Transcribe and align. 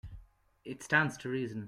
It 0.65 0.81
stands 0.83 1.15
to 1.17 1.29
reason. 1.29 1.59